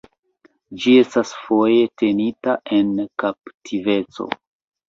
[0.85, 2.91] Ĝi estas foje tenita en
[3.25, 4.31] kaptiveco.